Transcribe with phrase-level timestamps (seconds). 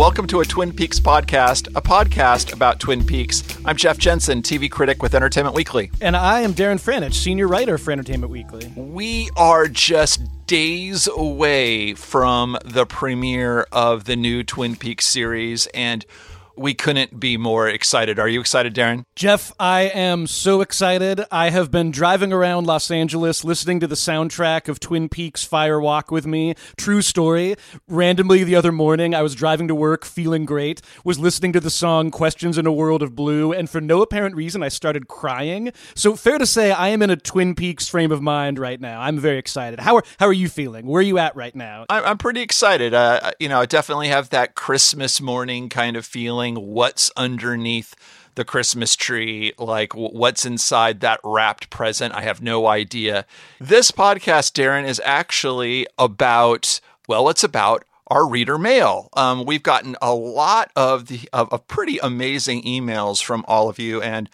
[0.00, 3.44] Welcome to a Twin Peaks podcast, a podcast about Twin Peaks.
[3.66, 5.90] I'm Jeff Jensen, TV critic with Entertainment Weekly.
[6.00, 8.72] And I am Darren Franich, senior writer for Entertainment Weekly.
[8.76, 16.06] We are just days away from the premiere of the new Twin Peaks series, and
[16.60, 18.18] we couldn't be more excited.
[18.18, 19.06] Are you excited, Darren?
[19.16, 21.24] Jeff, I am so excited.
[21.30, 25.80] I have been driving around Los Angeles listening to the soundtrack of Twin Peaks Fire
[25.80, 26.54] Walk with Me.
[26.76, 27.56] True story.
[27.88, 31.70] Randomly the other morning, I was driving to work feeling great, was listening to the
[31.70, 35.72] song Questions in a World of Blue, and for no apparent reason, I started crying.
[35.94, 39.00] So, fair to say, I am in a Twin Peaks frame of mind right now.
[39.00, 39.80] I'm very excited.
[39.80, 40.86] How are, how are you feeling?
[40.86, 41.86] Where are you at right now?
[41.88, 42.92] I'm pretty excited.
[42.92, 47.94] Uh, you know, I definitely have that Christmas morning kind of feeling what's underneath
[48.34, 52.14] the Christmas tree, like what's inside that wrapped present.
[52.14, 53.26] I have no idea.
[53.58, 59.08] This podcast, Darren, is actually about, well, it's about our reader mail.
[59.14, 63.78] Um, we've gotten a lot of the of, of pretty amazing emails from all of
[63.78, 64.28] you, and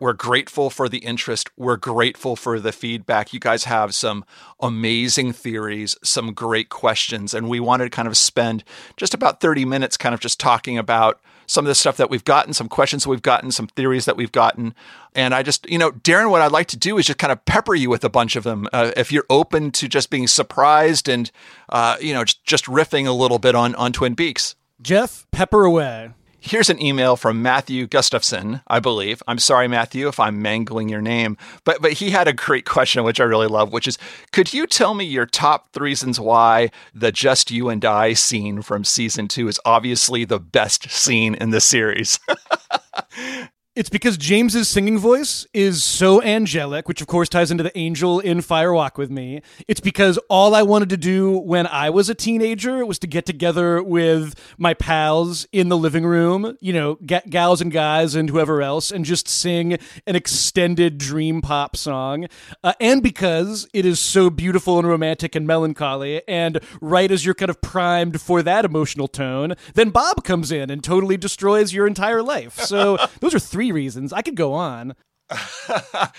[0.00, 1.50] we're grateful for the interest.
[1.56, 3.32] We're grateful for the feedback.
[3.32, 4.24] You guys have some
[4.60, 8.64] amazing theories, some great questions, and we wanted to kind of spend
[8.96, 12.24] just about 30 minutes kind of just talking about some of the stuff that we've
[12.24, 14.74] gotten, some questions that we've gotten, some theories that we've gotten.
[15.14, 17.44] And I just, you know, Darren, what I'd like to do is just kind of
[17.46, 18.68] pepper you with a bunch of them.
[18.72, 21.30] Uh, if you're open to just being surprised and,
[21.70, 24.54] uh, you know, just, just riffing a little bit on, on Twin Peaks.
[24.80, 26.10] Jeff, pepper away.
[26.40, 29.22] Here's an email from Matthew Gustafson, I believe.
[29.26, 33.02] I'm sorry, Matthew, if I'm mangling your name, but but he had a great question,
[33.02, 33.98] which I really love, which is,
[34.32, 38.62] could you tell me your top three reasons why the "Just You and I" scene
[38.62, 42.20] from season two is obviously the best scene in the series?
[43.78, 48.18] It's because James's singing voice is so angelic, which of course ties into the angel
[48.18, 49.40] in Firewalk with Me.
[49.68, 53.24] It's because all I wanted to do when I was a teenager was to get
[53.24, 58.28] together with my pals in the living room, you know, g- gals and guys and
[58.28, 59.78] whoever else, and just sing
[60.08, 62.26] an extended dream pop song.
[62.64, 67.32] Uh, and because it is so beautiful and romantic and melancholy, and right as you're
[67.32, 71.86] kind of primed for that emotional tone, then Bob comes in and totally destroys your
[71.86, 72.58] entire life.
[72.58, 74.12] So those are three reasons.
[74.12, 74.94] I could go on.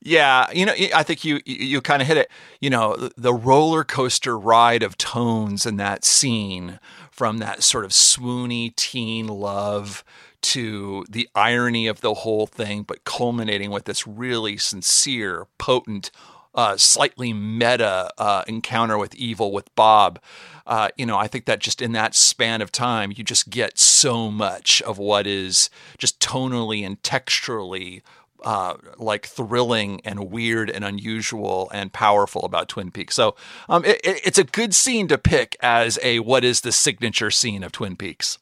[0.00, 2.30] yeah, you know, I think you you kind of hit it.
[2.60, 6.78] You know, the roller coaster ride of tones in that scene,
[7.10, 10.04] from that sort of swoony teen love
[10.42, 16.10] to the irony of the whole thing, but culminating with this really sincere, potent,
[16.54, 20.20] uh, slightly meta uh, encounter with evil with Bob
[20.66, 23.78] uh, you know, I think that just in that span of time, you just get
[23.78, 28.02] so much of what is just tonally and texturally
[28.42, 33.14] uh, like thrilling and weird and unusual and powerful about Twin Peaks.
[33.14, 33.36] So
[33.68, 37.62] um, it, it's a good scene to pick as a what is the signature scene
[37.62, 38.38] of Twin Peaks.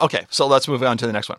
[0.00, 1.38] Okay, so let's move on to the next one.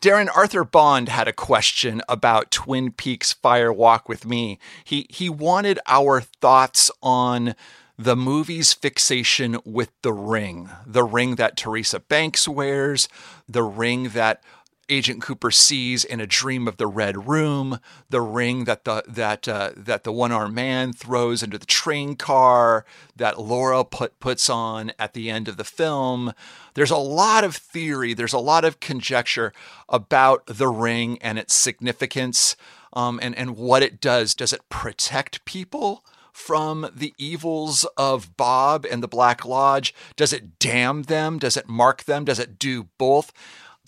[0.00, 4.58] Darren Arthur Bond had a question about Twin Peaks Fire Walk with Me.
[4.84, 7.54] He he wanted our thoughts on
[7.98, 13.08] the movie's fixation with the ring, the ring that Teresa Banks wears,
[13.48, 14.40] the ring that
[14.88, 17.78] Agent Cooper sees in a dream of the Red Room,
[18.08, 22.16] the ring that the that uh, that the one armed man throws into the train
[22.16, 22.84] car,
[23.16, 26.32] that Laura put puts on at the end of the film.
[26.74, 28.14] There's a lot of theory.
[28.14, 29.52] There's a lot of conjecture
[29.88, 32.56] about the ring and its significance,
[32.92, 34.34] um, and and what it does.
[34.34, 36.04] Does it protect people?
[36.38, 39.92] from the evils of Bob and the Black Lodge?
[40.14, 41.36] Does it damn them?
[41.36, 42.24] Does it mark them?
[42.24, 43.32] Does it do both?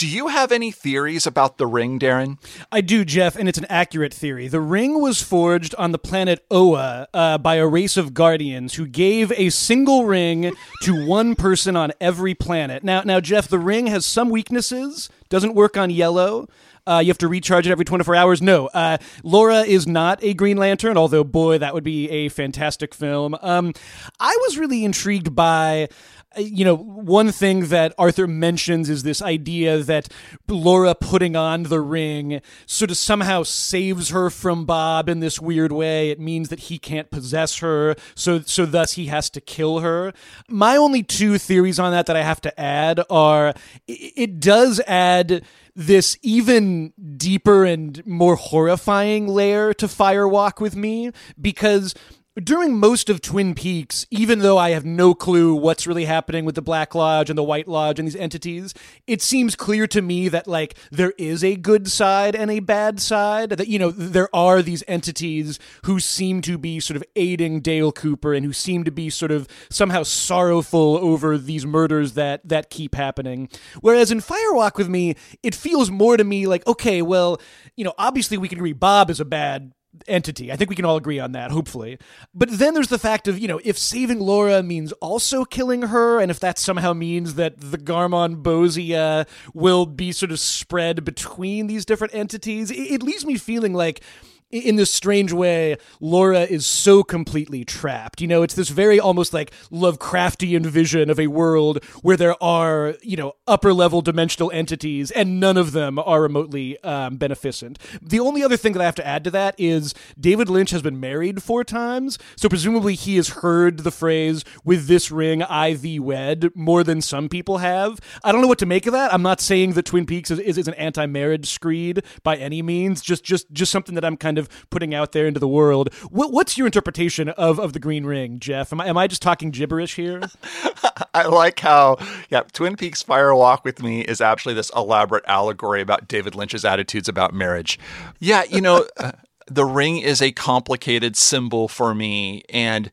[0.00, 2.38] Do you have any theories about the ring, Darren?
[2.72, 4.48] I do, Jeff, and it's an accurate theory.
[4.48, 8.86] The ring was forged on the planet Oa uh, by a race of guardians who
[8.86, 12.82] gave a single ring to one person on every planet.
[12.82, 15.10] Now, now, Jeff, the ring has some weaknesses.
[15.28, 16.48] Doesn't work on yellow.
[16.86, 18.40] Uh, you have to recharge it every 24 hours.
[18.40, 22.94] No, uh, Laura is not a Green Lantern, although, boy, that would be a fantastic
[22.94, 23.36] film.
[23.42, 23.74] Um,
[24.18, 25.88] I was really intrigued by
[26.36, 30.08] Uh, you know, one thing that Arthur mentions is this idea that
[30.48, 35.72] Laura putting on the ring sort of somehow saves her from Bob in this weird
[35.72, 36.10] way.
[36.10, 40.12] It means that he can't possess her, so so thus he has to kill her.
[40.48, 43.52] My only two theories on that that I have to add are
[43.88, 45.44] it does add
[45.74, 51.10] this even deeper and more horrifying layer to Firewalk with me
[51.40, 51.94] because
[52.36, 56.54] during most of Twin Peaks, even though I have no clue what's really happening with
[56.54, 58.72] the Black Lodge and the White Lodge and these entities,
[59.08, 63.00] it seems clear to me that like there is a good side and a bad
[63.00, 63.50] side.
[63.50, 67.90] That you know there are these entities who seem to be sort of aiding Dale
[67.90, 72.70] Cooper and who seem to be sort of somehow sorrowful over these murders that that
[72.70, 73.48] keep happening.
[73.80, 77.40] Whereas in Firewalk with Me, it feels more to me like okay, well,
[77.74, 79.72] you know, obviously we can agree Bob is a bad
[80.06, 80.52] entity.
[80.52, 81.98] I think we can all agree on that, hopefully.
[82.34, 86.20] But then there's the fact of, you know, if saving Laura means also killing her,
[86.20, 91.84] and if that somehow means that the Garmonbozia will be sort of spread between these
[91.84, 94.00] different entities, it, it leaves me feeling like
[94.50, 98.20] in this strange way, Laura is so completely trapped.
[98.20, 102.94] You know, it's this very almost like Lovecraftian vision of a world where there are,
[103.02, 107.78] you know, upper level dimensional entities and none of them are remotely um, beneficent.
[108.02, 110.82] The only other thing that I have to add to that is David Lynch has
[110.82, 112.18] been married four times.
[112.36, 117.00] So presumably he has heard the phrase, with this ring, I thee wed, more than
[117.00, 118.00] some people have.
[118.24, 119.14] I don't know what to make of that.
[119.14, 122.62] I'm not saying that Twin Peaks is, is, is an anti marriage screed by any
[122.62, 125.46] means, just, just, just something that I'm kind of of putting out there into the
[125.46, 125.94] world.
[126.10, 128.72] What, what's your interpretation of, of the Green Ring, Jeff?
[128.72, 130.22] Am I, am I just talking gibberish here?
[131.14, 131.98] I like how,
[132.28, 136.64] yeah, Twin Peaks Fire Walk with Me is actually this elaborate allegory about David Lynch's
[136.64, 137.78] attitudes about marriage.
[138.18, 139.12] Yeah, you know, uh,
[139.46, 142.42] the ring is a complicated symbol for me.
[142.48, 142.90] And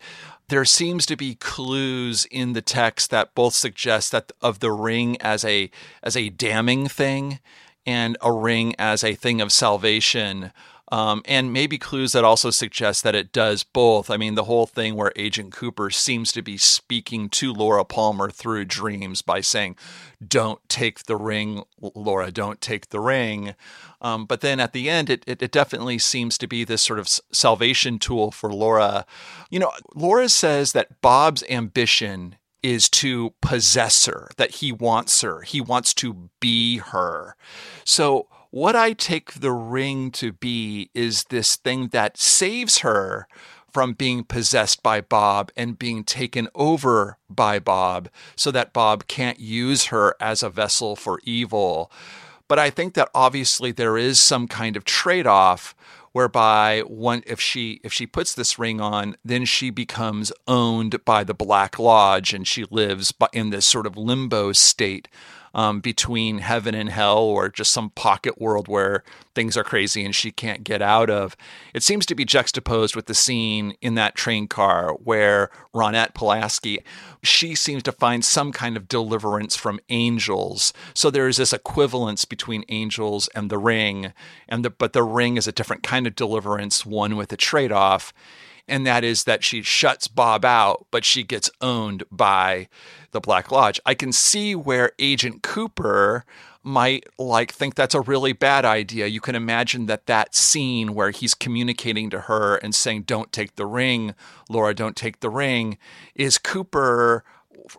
[0.49, 5.17] there seems to be clues in the text that both suggest that of the ring
[5.21, 5.69] as a
[6.01, 7.39] as a damning thing
[7.85, 10.51] and a ring as a thing of salvation
[10.89, 14.09] um, and maybe clues that also suggest that it does both.
[14.09, 18.29] I mean, the whole thing where Agent Cooper seems to be speaking to Laura Palmer
[18.29, 19.75] through dreams by saying,
[20.25, 23.55] Don't take the ring, Laura, don't take the ring.
[23.99, 26.99] Um, but then at the end, it, it, it, definitely seems to be this sort
[26.99, 29.05] of salvation tool for Laura.
[29.49, 35.41] You know, Laura says that Bob's ambition is to possess her, that he wants her,
[35.41, 37.35] he wants to be her.
[37.85, 43.27] So, what I take the ring to be is this thing that saves her
[43.71, 49.39] from being possessed by Bob and being taken over by Bob so that Bob can't
[49.39, 51.91] use her as a vessel for evil.
[52.47, 55.75] But I think that obviously there is some kind of trade off
[56.13, 61.23] whereby one if she if she puts this ring on then she becomes owned by
[61.23, 65.07] the black lodge and she lives in this sort of limbo state
[65.57, 70.13] um, between heaven and hell or just some pocket world where things are crazy and
[70.13, 71.35] she can't get out of.
[71.73, 76.79] It seems to be juxtaposed with the scene in that train car where Ronette Pulaski,
[77.23, 80.73] she seems to find some kind of deliverance from angels.
[80.93, 84.13] So there is this equivalence between angels and the ring,
[84.47, 87.71] and the, but the ring is a different kind of deliverance, one with a trade
[87.71, 88.13] off
[88.67, 92.67] and that is that she shuts Bob out, but she gets owned by
[93.11, 93.79] the Black Lodge.
[93.85, 96.25] I can see where Agent Cooper
[96.63, 99.07] might like think that's a really bad idea.
[99.07, 103.55] You can imagine that that scene where he's communicating to her and saying don't take
[103.55, 104.13] the ring,
[104.49, 105.77] Laura don't take the ring
[106.13, 107.23] is Cooper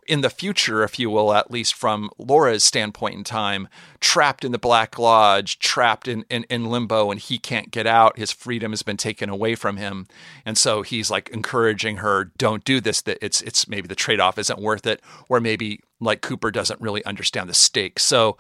[0.07, 3.69] in the future, if you will, at least from Laura's standpoint in time,
[4.01, 8.19] trapped in the Black Lodge, trapped in, in, in, limbo, and he can't get out.
[8.19, 10.07] His freedom has been taken away from him.
[10.45, 14.39] And so he's like encouraging her, don't do this, that it's it's maybe the trade-off
[14.39, 18.03] isn't worth it, or maybe like Cooper doesn't really understand the stakes.
[18.03, 18.37] So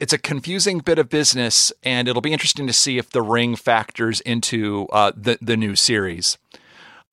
[0.00, 3.56] it's a confusing bit of business, and it'll be interesting to see if the ring
[3.56, 6.38] factors into uh, the, the new series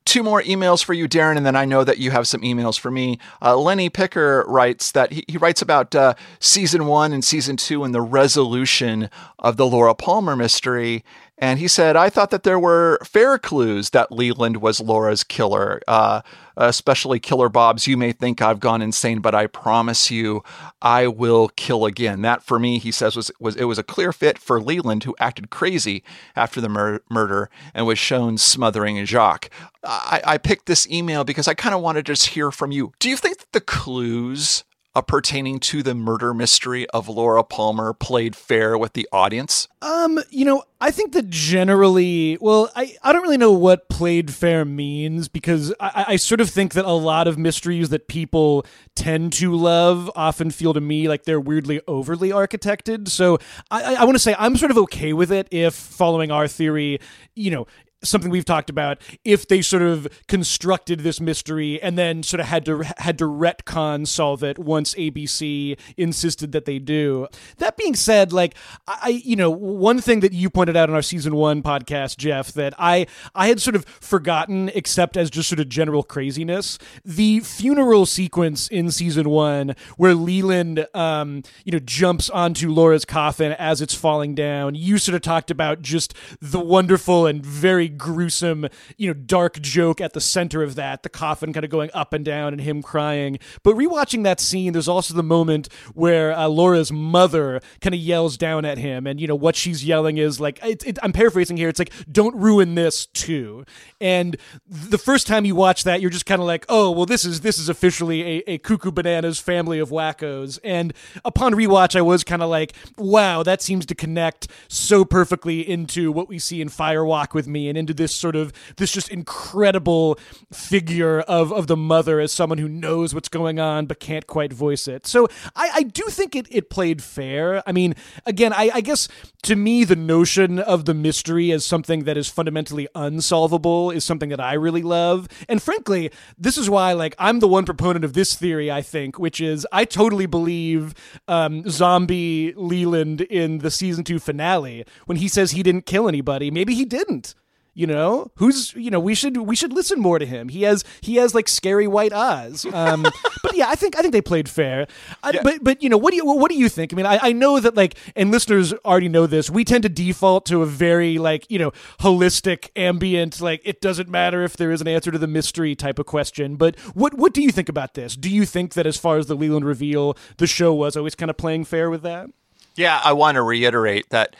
[0.06, 2.80] two more emails for you, Darren, and then I know that you have some emails
[2.80, 3.20] for me.
[3.42, 7.84] Uh, Lenny Picker writes that he, he writes about uh, season one and season two
[7.84, 11.04] and the resolution of the Laura Palmer mystery.
[11.42, 15.82] And he said, I thought that there were fair clues that Leland was Laura's killer,
[15.88, 16.22] uh,
[16.58, 17.88] especially Killer Bob's.
[17.88, 20.44] You may think I've gone insane, but I promise you,
[20.82, 22.24] I will kill again.
[22.24, 25.16] That for me, he says, was, was it was a clear fit for Leland, who
[25.18, 26.04] acted crazy
[26.36, 29.50] after the mur- murder and was shown smothering Jacques.
[29.82, 32.92] I, I picked this email because I kind of wanted to just hear from you.
[33.00, 34.66] Do you think that the clues
[35.00, 39.68] uh, pertaining to the murder mystery of Laura Palmer played fair with the audience?
[39.82, 44.34] Um, you know, I think that generally, well, I, I don't really know what played
[44.34, 48.66] fair means because I, I sort of think that a lot of mysteries that people
[48.96, 53.08] tend to love often feel to me like they're weirdly overly architected.
[53.08, 53.40] So
[53.72, 57.00] I, I want to say I'm sort of okay with it if, following our theory,
[57.36, 57.68] you know,
[58.04, 62.48] something we've talked about if they sort of constructed this mystery and then sort of
[62.48, 67.28] had to had to retcon solve it once ABC insisted that they do.
[67.58, 68.56] That being said, like
[68.88, 72.52] I you know, one thing that you pointed out in our season 1 podcast, Jeff,
[72.54, 77.42] that I I had sort of forgotten except as just sort of general craziness, the
[77.42, 83.82] funeral sequence in season 1 where Leland um you know jumps onto Laura's coffin as
[83.82, 84.76] it's falling down.
[84.76, 88.68] You sort of talked about just the wonderful and very gruesome,
[88.98, 92.14] you know, dark joke at the center of that, the coffin kind of going up
[92.14, 93.40] and down and him crying.
[93.64, 98.38] But rewatching that scene, there's also the moment where uh, Laura's mother kind of yells
[98.38, 101.58] down at him, and you know what she's yelling is like, it, it, I'm paraphrasing
[101.58, 101.70] here.
[101.70, 103.66] It's like, "Don't ruin this too."
[104.00, 107.26] And the first time you watch that, you're just kind of like, "Oh, well, this
[107.26, 110.94] is this is officially a, a cuckoo bananas family of wackos." And
[111.26, 116.12] upon rewatch, I was kind of like, "Wow, that seems to connect so perfectly into
[116.12, 119.10] what we see in Fire Walk with Me and into this sort of this just
[119.10, 120.20] incredible
[120.54, 124.54] figure of of the mother as someone who knows what's going on but can't quite
[124.54, 125.08] voice it.
[125.08, 127.64] So I, I do think it it played fair.
[127.66, 127.96] I mean,
[128.26, 129.08] again, I, I guess
[129.44, 134.30] to me the notion of the mystery as something that is fundamentally unsolvable is something
[134.30, 135.28] that I really love.
[135.48, 139.18] And frankly, this is why like I'm the one proponent of this theory, I think,
[139.18, 140.94] which is I totally believe
[141.28, 146.52] um, zombie Leland in the season two finale when he says he didn't kill anybody.
[146.52, 147.36] Maybe he didn't
[147.80, 148.30] you know?
[148.36, 150.50] Who's you know we should we should listen more to him.
[150.50, 152.66] He has he has like scary white eyes.
[152.66, 153.04] Um,
[153.44, 154.86] but yeah i think i think they played fair.
[155.24, 155.42] I, yeah.
[155.44, 156.94] but but you know what do you what do you think?
[156.94, 159.90] I mean I, I know that like and listeners already know this we tend to
[159.90, 161.72] default to a very like you know
[162.02, 166.00] holistic ambient like it doesn't matter if there is an answer to the mystery type
[166.00, 166.58] of question.
[166.58, 168.18] But what what do you think about this?
[168.18, 171.30] Do you think that as far as the leland reveal the show was always kind
[171.30, 172.30] of playing fair with that?
[172.76, 174.36] Yeah i want to reiterate that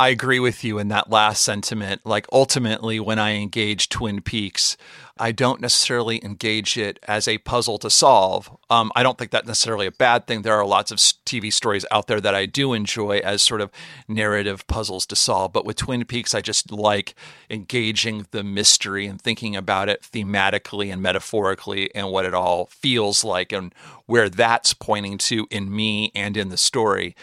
[0.00, 2.06] I agree with you in that last sentiment.
[2.06, 4.78] Like ultimately, when I engage Twin Peaks,
[5.18, 8.50] I don't necessarily engage it as a puzzle to solve.
[8.70, 10.40] Um, I don't think that's necessarily a bad thing.
[10.40, 13.70] There are lots of TV stories out there that I do enjoy as sort of
[14.08, 15.52] narrative puzzles to solve.
[15.52, 17.14] But with Twin Peaks, I just like
[17.50, 23.22] engaging the mystery and thinking about it thematically and metaphorically and what it all feels
[23.22, 23.74] like and
[24.06, 27.14] where that's pointing to in me and in the story.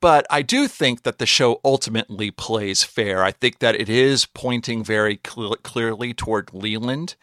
[0.00, 3.22] But I do think that the show ultimately plays fair.
[3.22, 7.16] I think that it is pointing very cl- clearly toward Leland.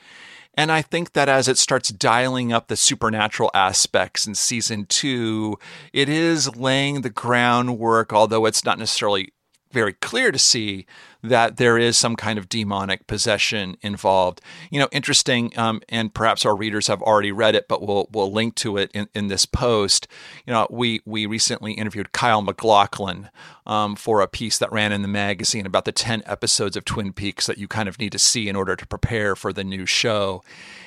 [0.54, 5.58] And I think that as it starts dialing up the supernatural aspects in season two,
[5.94, 9.34] it is laying the groundwork, although it's not necessarily
[9.72, 10.86] very clear to see
[11.24, 14.42] that there is some kind of demonic possession involved.
[14.70, 18.32] You know, interesting, um, and perhaps our readers have already read it, but we'll we'll
[18.32, 20.08] link to it in, in this post.
[20.46, 23.30] You know, we we recently interviewed Kyle MacLachlan
[23.66, 27.14] um, for a piece that ran in the magazine about the ten episodes of Twin
[27.14, 29.86] Peaks that you kind of need to see in order to prepare for the new
[29.86, 30.44] show.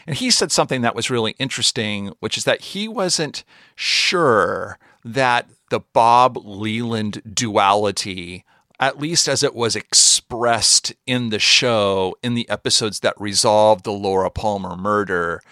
[0.07, 3.45] And he said something that was really interesting, which is that he wasn't
[3.75, 8.45] sure that the Bob Leland duality
[8.81, 13.93] at least as it was expressed in the show, in the episodes that resolved the
[13.93, 15.43] Laura Palmer murder,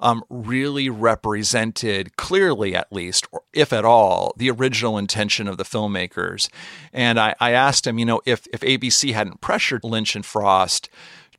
[0.00, 5.64] um, really represented clearly, at least, or if at all, the original intention of the
[5.64, 6.48] filmmakers.
[6.92, 10.88] And I, I asked him, you know, if if ABC hadn't pressured Lynch and Frost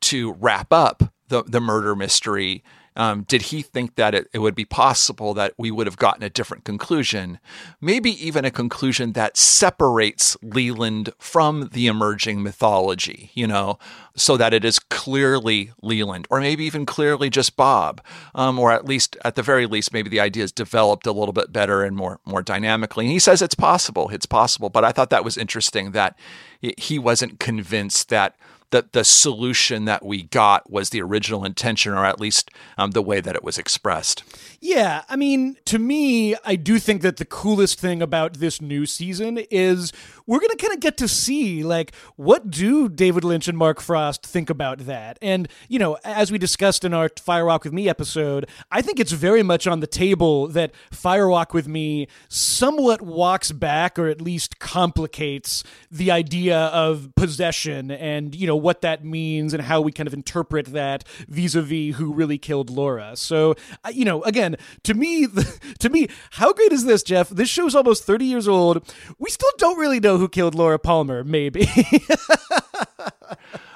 [0.01, 2.63] to wrap up the the murder mystery
[3.00, 6.22] um, did he think that it, it would be possible that we would have gotten
[6.22, 7.39] a different conclusion?
[7.79, 13.79] Maybe even a conclusion that separates Leland from the emerging mythology, you know,
[14.18, 18.01] so that it is clearly Leland, or maybe even clearly just Bob,
[18.36, 21.32] um, or at least, at the very least, maybe the idea is developed a little
[21.32, 23.06] bit better and more more dynamically.
[23.06, 24.70] And he says it's possible, it's possible.
[24.70, 26.20] But I thought that was interesting that
[26.60, 28.36] he wasn't convinced that
[28.71, 33.01] that the solution that we got was the original intention, or at least um, the
[33.01, 34.23] way that it was expressed.
[34.59, 38.85] Yeah, I mean, to me, I do think that the coolest thing about this new
[38.85, 39.91] season is
[40.29, 43.81] we're going to kind of get to see, like, what do David Lynch and Mark
[43.81, 45.17] Frost think about that?
[45.24, 49.12] And, you know, as we discussed in our Firewalk with Me episode, I think it's
[49.12, 54.59] very much on the table that Firewalk with Me somewhat walks back or at least
[54.59, 60.05] complicates the idea of possession and, you know, what that means and how we kind
[60.05, 63.15] of interpret that vis a vis who really killed Laura.
[63.15, 63.55] So,
[63.91, 65.25] you know, again, to me,
[65.79, 67.29] to me, how great is this, Jeff?
[67.29, 68.88] This show's almost 30 years old.
[69.17, 71.67] We still don't really know who killed Laura Palmer, maybe.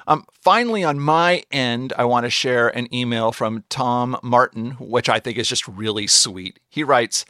[0.06, 5.08] Um, finally, on my end, I want to share an email from Tom Martin, which
[5.08, 6.60] I think is just really sweet.
[6.68, 7.24] He writes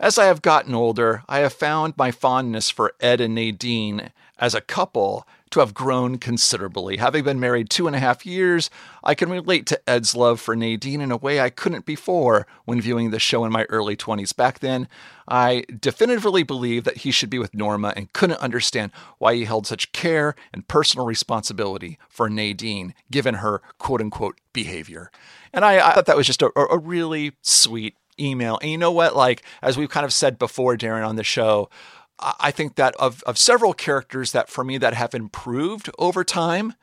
[0.00, 4.54] As I have gotten older, I have found my fondness for Ed and Nadine as
[4.54, 6.96] a couple to have grown considerably.
[6.96, 8.70] Having been married two and a half years,
[9.02, 12.80] I can relate to Ed's love for Nadine in a way I couldn't before when
[12.80, 14.34] viewing the show in my early 20s.
[14.34, 14.88] Back then,
[15.26, 19.66] I definitively believed that he should be with Norma and couldn't understand why he held
[19.66, 25.10] such care and personal responsibility for Nadine, given her quote unquote behavior.
[25.52, 28.58] And I, I thought that was just a, a really sweet email.
[28.60, 29.16] And you know what?
[29.16, 31.70] Like, as we've kind of said before, Darren, on the show,
[32.20, 36.74] I think that of, of several characters that for me that have improved over time,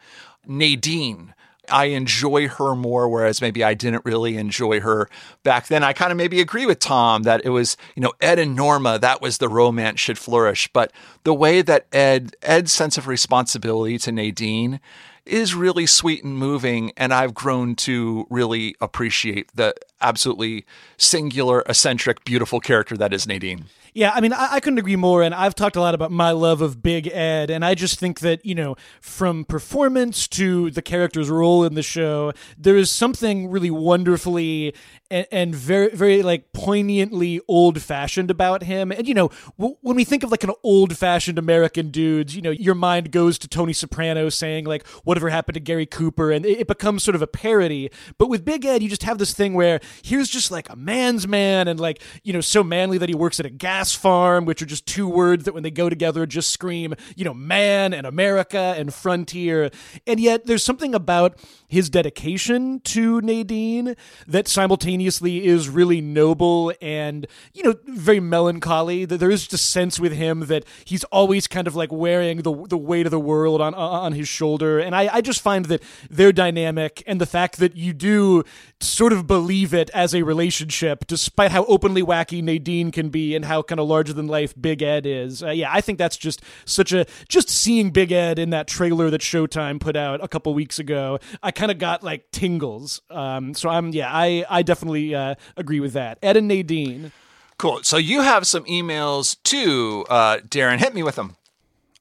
[0.47, 1.33] Nadine.
[1.69, 5.09] I enjoy her more, whereas maybe I didn't really enjoy her
[5.43, 5.83] back then.
[5.83, 8.99] I kind of maybe agree with Tom that it was, you know, Ed and Norma,
[8.99, 10.69] that was the romance should flourish.
[10.71, 14.79] But the way that Ed, Ed's sense of responsibility to Nadine
[15.25, 16.91] is really sweet and moving.
[16.97, 20.65] And I've grown to really appreciate the absolutely
[20.97, 23.65] singular, eccentric, beautiful character that is Nadine.
[23.95, 25.23] Yeah, I mean, I, I, couldn't agree more.
[25.23, 27.49] And I've talked a lot about my love of Big Ed.
[27.49, 31.81] And I just think that, you know, from performance to the character's role in the
[31.81, 34.75] show, there is something really wonderfully
[35.11, 38.91] and, and very, very like poignantly old fashioned about him.
[38.91, 42.41] And, you know, w- when we think of like an old fashioned American dudes, you
[42.41, 46.31] know, your mind goes to Tony Soprano saying, like, whatever happened to Gary Cooper?
[46.31, 47.91] And it, it becomes sort of a parody.
[48.17, 51.27] But with Big Ed, you just have this thing where here's just like a man's
[51.27, 54.61] man and like, you know, so manly that he works at a gas farm, which
[54.61, 58.07] are just two words that when they go together just scream, you know, man and
[58.07, 59.69] America and frontier.
[60.07, 63.95] And yet there's something about his dedication to Nadine
[64.27, 69.05] that simultaneously is really noble and, you know, very melancholy.
[69.05, 72.65] There is just a sense with him that he's always kind of like wearing the,
[72.67, 74.79] the weight of the world on, on his shoulder.
[74.79, 78.43] And I, I just find that their dynamic and the fact that you do
[78.79, 83.45] sort of believe it as a relationship, despite how openly wacky Nadine can be and
[83.45, 85.41] how kind of larger than life Big Ed is.
[85.41, 89.09] Uh, yeah, I think that's just such a, just seeing Big Ed in that trailer
[89.09, 91.19] that Showtime put out a couple weeks ago.
[91.41, 93.01] I kind of got like tingles.
[93.09, 94.84] Um, so I'm yeah, I I definitely
[95.15, 96.17] uh, agree with that.
[96.21, 97.11] Ed and Nadine.
[97.57, 97.83] Cool.
[97.83, 100.79] So you have some emails too, uh, Darren.
[100.79, 101.37] Hit me with them.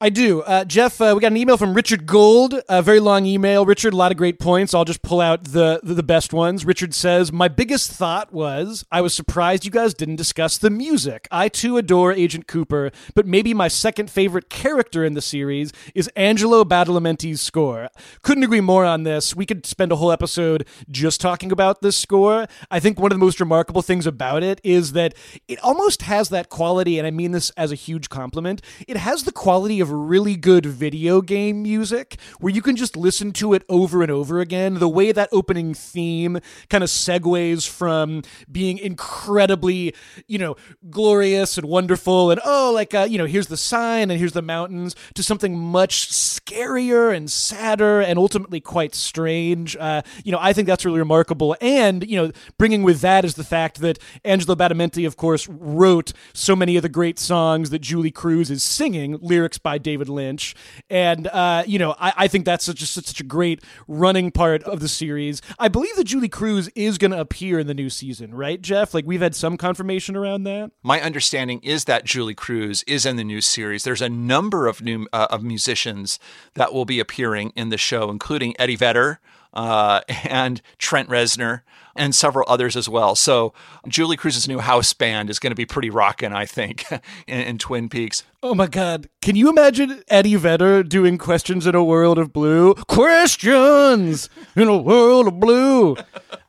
[0.04, 0.42] I do.
[0.42, 3.64] Uh, Jeff, uh, we got an email from Richard Gold, a very long email.
[3.64, 4.75] Richard, a lot of great points.
[4.75, 6.66] I'll just pull out the, the, best ones.
[6.66, 11.26] Richard says, My biggest thought was I was surprised you guys didn't discuss the music.
[11.30, 16.08] I too adore Agent Cooper, but maybe my second favorite character in the series is
[16.16, 17.88] Angelo Badalamenti's score.
[18.20, 19.34] Couldn't agree more on this.
[19.34, 22.46] We could spend a whole episode just talking about this score.
[22.70, 25.14] I think one of the most remarkable things about it is that
[25.49, 28.61] it almost has that quality, and I mean this as a huge compliment.
[28.87, 33.33] It has the quality of really good video game music where you can just listen
[33.33, 34.74] to it over and over again.
[34.74, 39.94] The way that opening theme kind of segues from being incredibly,
[40.26, 40.57] you know,
[40.90, 44.42] glorious and wonderful and oh, like, uh, you know, here's the sign and here's the
[44.42, 49.76] mountains to something much scarier and sadder and ultimately quite strange.
[49.76, 51.57] Uh, you know, I think that's really remarkable.
[51.61, 56.12] And, you know, bringing with that is the fact that Angelo Badalamenti, of course, wrote
[56.33, 60.54] so many of the great songs that Julee Cruise is singing, lyrics by David Lynch.
[60.88, 64.62] And, uh, you know, I, I think that's such a, such a great running part
[64.64, 65.40] of the series.
[65.58, 68.94] I believe that Julee Cruise is going to appear in the new season, right, Jeff?
[68.94, 70.70] Like, we've had some confirmation around that.
[70.82, 73.84] My understanding is that Julee Cruise is in the new series.
[73.84, 76.18] There's a number of new uh, of musicians
[76.54, 79.20] that will be appearing in the show, including Eddie Vedder
[79.52, 81.62] uh, and Trent Reznor
[81.96, 83.14] and several others as well.
[83.14, 83.52] So
[83.88, 86.85] Julee Cruise's new house band is going to be pretty rocking, I think,
[87.26, 88.24] in, in, Twin Peaks.
[88.42, 89.09] Oh my God.
[89.22, 92.74] Can you imagine Eddie Vedder doing Questions in a World of Blue?
[92.74, 95.96] Questions in a World of Blue.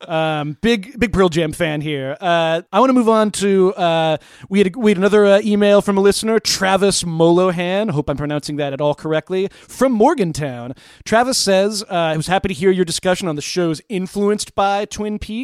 [0.02, 2.18] Um, big big Pearl Jam fan here.
[2.20, 4.18] Uh, I want to move on to uh,
[4.50, 7.90] we had we had another uh, email from a listener, Travis Molohan.
[7.92, 9.48] Hope I'm pronouncing that at all correctly.
[9.52, 10.74] From Morgantown,
[11.06, 14.86] Travis says uh, I was happy to hear your discussion on the shows influenced by
[14.86, 15.35] Twin Peaks.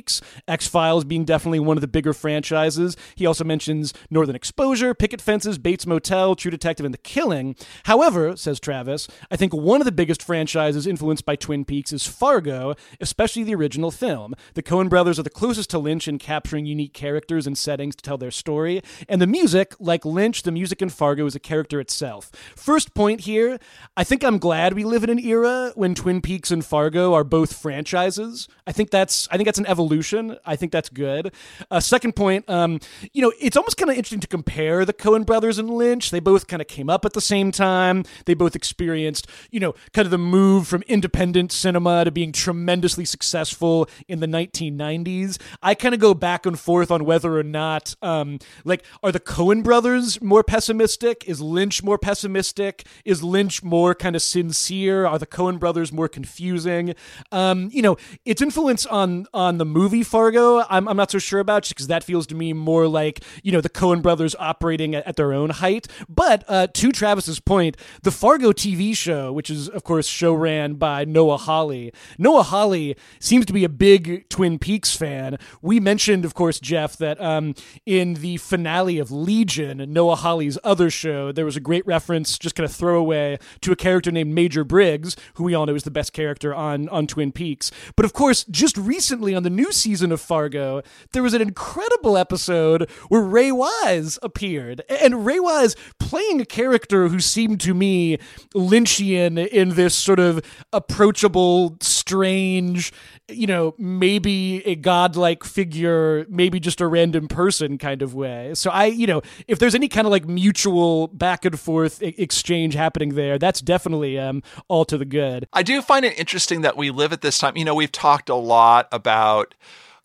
[0.47, 2.95] X Files being definitely one of the bigger franchises.
[3.15, 7.55] He also mentions Northern Exposure, Picket Fences, Bates Motel, True Detective, and The Killing.
[7.85, 12.05] However, says Travis, I think one of the biggest franchises influenced by Twin Peaks is
[12.05, 14.33] Fargo, especially the original film.
[14.53, 18.01] The Coen brothers are the closest to Lynch in capturing unique characters and settings to
[18.01, 18.81] tell their story.
[19.09, 22.31] And the music, like Lynch, the music in Fargo is a character itself.
[22.55, 23.59] First point here
[23.97, 27.23] I think I'm glad we live in an era when Twin Peaks and Fargo are
[27.23, 28.47] both franchises.
[28.65, 30.37] I think that's I think that's an evolution evolution.
[30.45, 31.33] I think that's good.
[31.69, 32.79] Uh, second point, um,
[33.13, 36.11] you know, it's almost kind of interesting to compare the Coen brothers and Lynch.
[36.11, 38.03] They both kind of came up at the same time.
[38.25, 43.05] They both experienced, you know, kind of the move from independent cinema to being tremendously
[43.05, 45.41] successful in the 1990s.
[45.63, 49.19] I kind of go back and forth on whether or not, um, like, are the
[49.19, 51.27] Coen brothers more pessimistic?
[51.27, 52.85] Is Lynch more pessimistic?
[53.03, 55.07] Is Lynch more kind of sincere?
[55.07, 56.93] Are the Coen brothers more confusing?
[57.31, 61.39] Um, you know, its influence on on the movie Fargo, I'm, I'm not so sure
[61.39, 65.05] about, because that feels to me more like you know the Coen brothers operating at,
[65.07, 65.87] at their own height.
[66.09, 70.75] But uh, to Travis's point, the Fargo TV show, which is of course show ran
[70.75, 75.37] by Noah Hawley, Noah Hawley seems to be a big Twin Peaks fan.
[75.61, 77.55] We mentioned, of course, Jeff, that um,
[77.85, 82.55] in the finale of Legion, Noah Hawley's other show, there was a great reference, just
[82.55, 85.91] kind of throwaway, to a character named Major Briggs, who we all know is the
[85.91, 87.71] best character on on Twin Peaks.
[87.95, 92.17] But of course, just recently on the new season of Fargo, there was an incredible
[92.17, 98.17] episode where Ray Wise appeared, and Ray Wise playing a character who seemed to me
[98.55, 101.77] Lynchian in this sort of approachable,
[102.11, 102.91] strange,
[103.29, 108.53] you know, maybe a godlike figure, maybe just a random person kind of way.
[108.53, 112.73] So I, you know, if there's any kind of like mutual back and forth exchange
[112.73, 115.47] happening there, that's definitely um, all to the good.
[115.53, 117.55] I do find it interesting that we live at this time.
[117.55, 119.55] You know, we've talked a lot about.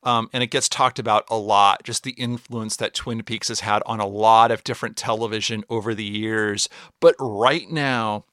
[0.02, 3.60] Um, and it gets talked about a lot, just the influence that Twin Peaks has
[3.60, 6.68] had on a lot of different television over the years.
[7.00, 8.24] But right now,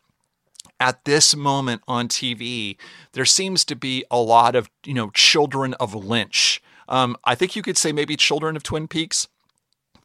[0.79, 2.77] at this moment on TV,
[3.13, 6.61] there seems to be a lot of, you know, children of Lynch.
[6.89, 9.27] Um, I think you could say maybe children of Twin Peaks,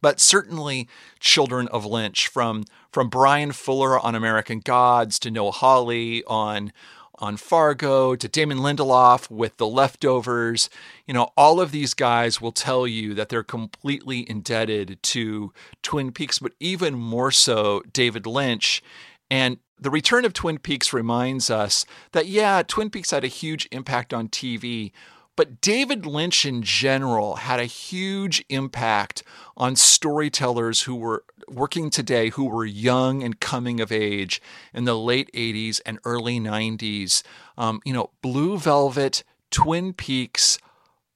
[0.00, 0.88] but certainly
[1.20, 6.72] children of Lynch from from Bryan Fuller on American Gods to Noah Hawley on
[7.20, 10.70] on Fargo to Damon Lindelof with The Leftovers.
[11.06, 15.52] You know, all of these guys will tell you that they're completely indebted to
[15.82, 18.82] Twin Peaks, but even more so David Lynch.
[19.30, 23.68] And the return of Twin Peaks reminds us that, yeah, Twin Peaks had a huge
[23.70, 24.92] impact on TV,
[25.36, 29.22] but David Lynch in general had a huge impact
[29.56, 34.42] on storytellers who were working today, who were young and coming of age
[34.74, 37.22] in the late 80s and early 90s.
[37.56, 40.58] Um, you know, Blue Velvet, Twin Peaks,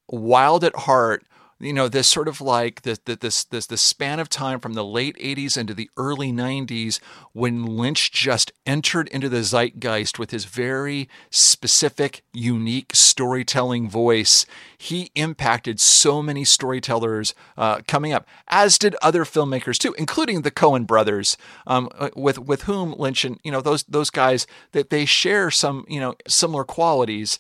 [0.09, 1.25] Wild at Heart
[1.63, 4.75] you know this sort of like the this this this the span of time from
[4.75, 6.99] the late 80s into the early 90s
[7.33, 14.45] when Lynch just entered into the zeitgeist with his very specific unique storytelling voice.
[14.77, 20.51] He impacted so many storytellers uh, coming up as did other filmmakers too including the
[20.51, 24.91] Coen brothers um, uh, with with whom Lynch and you know those those guys that
[24.91, 27.39] they share some you know similar qualities.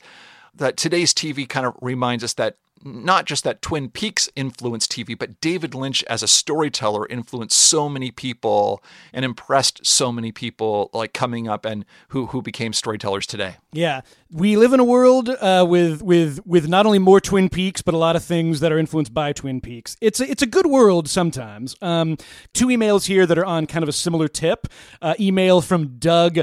[0.54, 5.18] That today's TV kind of reminds us that not just that Twin Peaks influenced TV,
[5.18, 10.90] but David Lynch as a storyteller influenced so many people and impressed so many people
[10.92, 13.56] like coming up and who who became storytellers today.
[13.72, 17.82] Yeah, we live in a world uh, with with with not only more Twin Peaks,
[17.82, 19.96] but a lot of things that are influenced by Twin Peaks.
[20.00, 21.76] It's a, it's a good world sometimes.
[21.82, 22.16] Um,
[22.52, 24.68] two emails here that are on kind of a similar tip.
[25.00, 26.40] Uh, email from Doug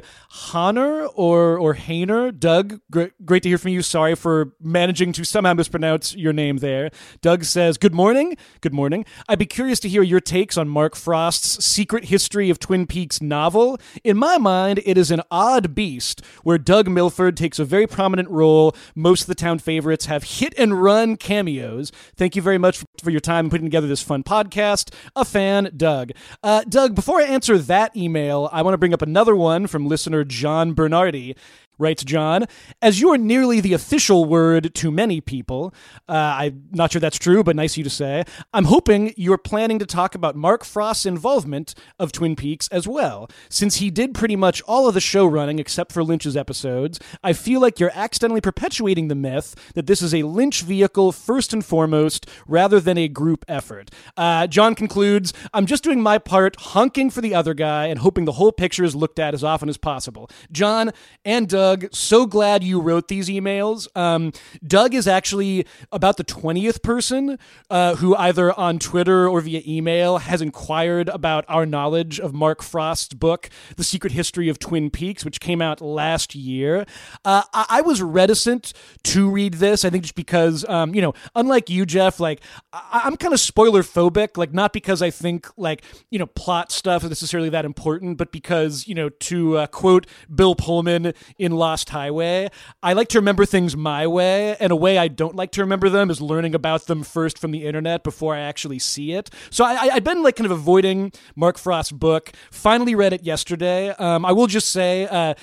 [0.52, 2.38] Hanner or or Hainer.
[2.38, 3.82] Doug, great, great to hear from you.
[3.82, 6.92] Sorry for managing to somehow mispronounce your name there.
[7.22, 8.38] Doug says, "Good morning.
[8.62, 9.06] Good morning.
[9.28, 13.22] I'd be curious to hear your takes on Mark Frost's Secret History of Twin Peaks
[13.22, 13.80] novel.
[14.04, 18.30] In my mind, it is an odd beast where Doug Milford." takes a very prominent
[18.30, 18.76] role.
[18.96, 21.92] Most of the town favorites have hit and run cameos.
[22.16, 24.94] Thank you very much for your time in putting together this fun podcast.
[25.16, 26.12] A fan, Doug.
[26.44, 29.88] Uh, Doug, before I answer that email, I want to bring up another one from
[29.88, 31.36] listener John Bernardi
[31.80, 32.46] writes John,
[32.82, 35.74] as you are nearly the official word to many people.
[36.08, 38.26] Uh, I'm not sure that's true, but nice of you to say.
[38.54, 43.30] I'm hoping you're planning to talk about Mark Frost's involvement of Twin Peaks as well.
[43.50, 47.34] Since he did pretty much all of the show running except for Lynch's episodes, I
[47.34, 51.64] feel like you're accidentally perpetuating the myth that this is a Lynch vehicle first and
[51.64, 53.90] foremost, rather than a group effort.
[54.18, 58.26] Uh, John concludes, I'm just doing my part, honking for the other guy, and hoping
[58.26, 60.30] the whole picture is looked at as often as possible.
[60.52, 60.92] John
[61.24, 61.94] and Doug Doug.
[61.94, 63.88] So glad you wrote these emails.
[63.96, 64.32] Um,
[64.66, 67.38] Doug is actually about the 20th person
[67.70, 72.64] uh, who, either on Twitter or via email, has inquired about our knowledge of Mark
[72.64, 76.88] Frost's book, The Secret History of Twin Peaks, which came out last year.
[77.24, 81.14] Uh, I-, I-, was reticent to read this, I think just because, um, you know,
[81.36, 82.42] unlike you, Jeff, like,
[82.74, 86.72] I- I'm kind of spoiler phobic, like, not because I think, like, you know, plot
[86.72, 91.52] stuff is necessarily that important, but because, you know, to uh, quote Bill Pullman in
[91.60, 92.50] Lost Highway,
[92.82, 95.90] I like to remember things my way, and a way I don't like to remember
[95.90, 99.30] them is learning about them first from the internet before I actually see it.
[99.52, 102.32] So I, I've been like kind of avoiding Mark Frost's book.
[102.50, 103.90] Finally read it yesterday.
[103.90, 105.34] Um, I will just say, uh,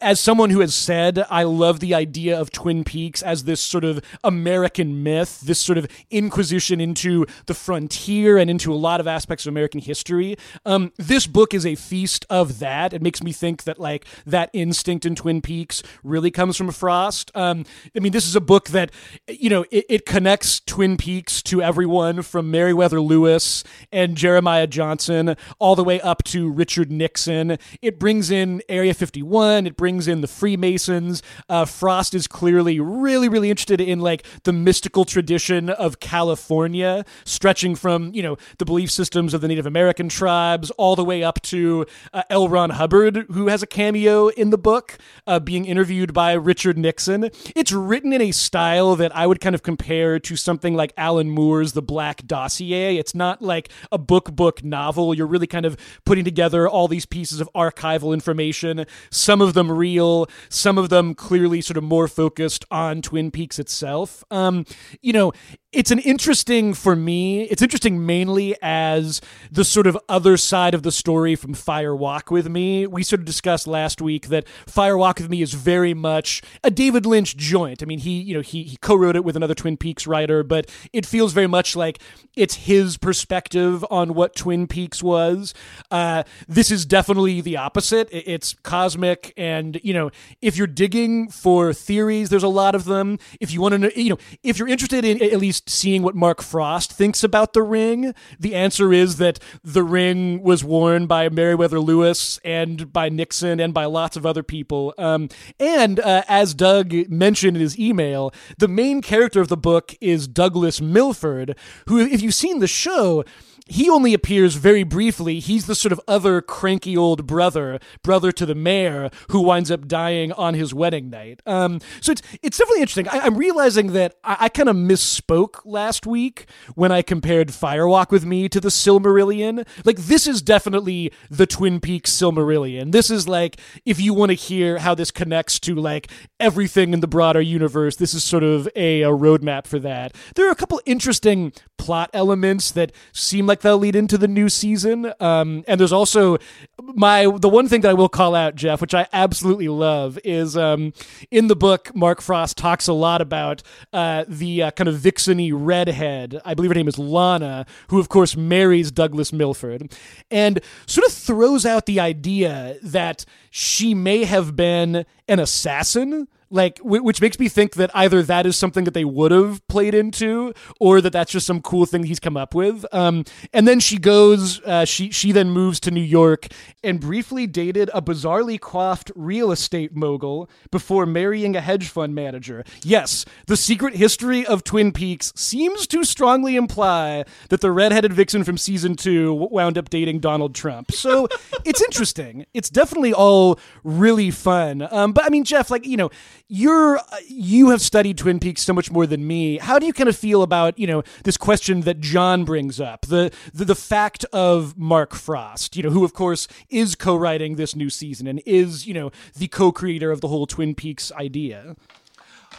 [0.00, 3.84] as someone who has said, I love the idea of Twin Peaks as this sort
[3.84, 9.06] of American myth, this sort of inquisition into the frontier and into a lot of
[9.06, 10.36] aspects of American history.
[10.64, 12.92] Um, this book is a feast of that.
[12.92, 17.30] It makes me think that like that instinct in Twin Peaks really comes from Frost.
[17.34, 17.64] Um,
[17.96, 18.90] I mean, this is a book that
[19.28, 25.36] you know it, it connects Twin Peaks to everyone from Meriwether Lewis and Jeremiah Johnson
[25.58, 27.58] all the way up to Richard Nixon.
[27.82, 29.66] It brings in Area 51.
[29.66, 31.22] It brings in the Freemasons.
[31.48, 37.74] Uh, Frost is clearly really, really interested in like the mystical tradition of California, stretching
[37.74, 41.40] from you know the belief systems of the Native American tribes all the way up
[41.44, 42.46] to uh, L.
[42.46, 47.30] Ron Hubbard, who has a cameo in the book, uh, being interviewed by Richard Nixon.
[47.56, 51.30] It's written in a style that I would kind of compare to something like Alan
[51.30, 52.98] Moore's The Black Dossier.
[52.98, 55.14] It's not like a book book novel.
[55.14, 59.69] You're really kind of putting together all these pieces of archival information, some of them
[59.70, 64.24] real, some of them clearly sort of more focused on Twin Peaks itself.
[64.30, 64.64] Um,
[65.00, 65.32] you know,
[65.72, 69.20] it's an interesting for me it's interesting mainly as
[69.52, 72.86] the sort of other side of the story from fire walk with me.
[72.88, 76.70] We sort of discussed last week that fire walk with me is very much a
[76.72, 77.82] david lynch joint.
[77.82, 80.68] I mean he you know he, he co-wrote it with another twin peaks writer but
[80.92, 82.00] it feels very much like
[82.36, 85.54] it's his perspective on what twin peaks was.
[85.90, 88.08] Uh, this is definitely the opposite.
[88.10, 90.10] It's cosmic and you know
[90.42, 93.18] if you're digging for theories there's a lot of them.
[93.38, 96.14] If you want to know you know if you're interested in at least seeing what
[96.14, 101.28] Mark Frost thinks about the ring, the answer is that the ring was worn by
[101.28, 104.94] Meriwether Lewis and by Nixon and by lots of other people.
[104.98, 109.94] Um, and uh, as Doug mentioned in his email, the main character of the book
[110.00, 113.24] is Douglas Milford, who, if you've seen the show,
[113.70, 115.38] he only appears very briefly.
[115.38, 119.86] He's the sort of other cranky old brother, brother to the mayor, who winds up
[119.86, 121.40] dying on his wedding night.
[121.46, 123.08] Um, so it's it's definitely interesting.
[123.08, 128.10] I, am realizing that I, I kind of misspoke last week when I compared Firewalk
[128.10, 129.66] with Me to the Silmarillion.
[129.84, 132.90] Like this is definitely the Twin Peaks Silmarillion.
[132.90, 137.00] This is like if you want to hear how this connects to like everything in
[137.00, 137.96] the broader universe.
[137.96, 140.14] This is sort of a, a roadmap for that.
[140.34, 144.48] There are a couple interesting plot elements that seem like they'll lead into the new
[144.48, 145.12] season.
[145.20, 146.38] Um, and there's also
[146.80, 150.56] my the one thing that I will call out, Jeff, which I absolutely love, is
[150.56, 150.92] um,
[151.30, 151.94] in the book.
[151.94, 156.40] Mark Frost talks a lot about uh, the uh, kind of vixeny redhead.
[156.44, 159.92] I believe her name is Lana, who of course marries Douglas Milford,
[160.30, 166.78] and sort of throws out the idea that she may have been an assassin like
[166.82, 170.52] which makes me think that either that is something that they would have played into
[170.80, 172.84] or that that's just some cool thing he's come up with.
[172.92, 176.48] Um, and then she goes uh, she she then moves to new york
[176.82, 182.64] and briefly dated a bizarrely coiffed real estate mogul before marrying a hedge fund manager.
[182.82, 188.42] Yes the secret history of twin peaks seems to strongly imply that the redheaded vixen
[188.42, 190.90] from season two wound up dating donald trump.
[190.90, 191.28] So
[191.64, 192.46] it's interesting.
[192.54, 194.86] It's definitely all really fun.
[194.90, 196.10] Um, but i mean jeff like you know
[196.52, 199.58] you're uh, you have studied Twin Peaks so much more than me.
[199.58, 203.06] How do you kind of feel about you know this question that John brings up
[203.06, 207.76] the the, the fact of Mark Frost, you know, who of course is co-writing this
[207.76, 211.76] new season and is you know the co-creator of the whole Twin Peaks idea.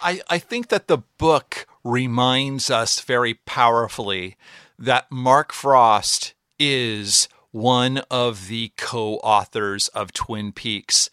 [0.01, 4.37] I, I think that the book reminds us very powerfully
[4.79, 11.09] that Mark Frost is one of the co authors of Twin Peaks.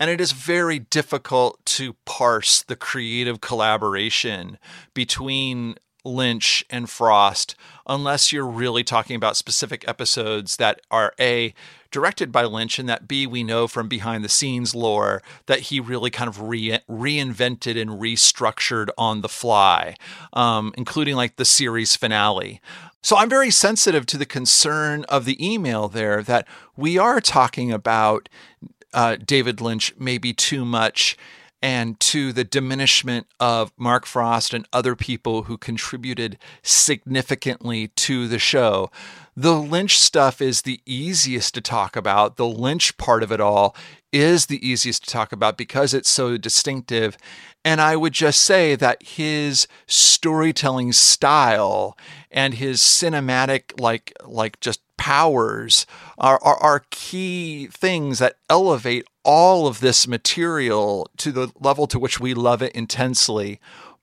[0.00, 4.58] And it is very difficult to parse the creative collaboration
[4.94, 7.54] between Lynch and Frost
[7.86, 11.52] unless you're really talking about specific episodes that are A,
[11.90, 15.80] directed by Lynch, and that B, we know from behind the scenes lore that he
[15.80, 19.96] really kind of re- reinvented and restructured on the fly,
[20.32, 22.62] um, including like the series finale.
[23.02, 27.70] So I'm very sensitive to the concern of the email there that we are talking
[27.70, 28.28] about
[28.92, 31.16] uh, David Lynch maybe too much
[31.62, 38.38] and to the diminishment of Mark Frost and other people who contributed significantly to the
[38.38, 38.90] show.
[39.36, 42.36] The Lynch stuff is the easiest to talk about.
[42.36, 43.76] The Lynch part of it all
[44.12, 47.16] is the easiest to talk about because it's so distinctive.
[47.64, 51.96] And I would just say that his storytelling style
[52.30, 55.86] and his cinematic, like, like just powers
[56.18, 61.98] are, are, are key things that elevate all of this material to the level to
[61.98, 63.58] which we love it intensely.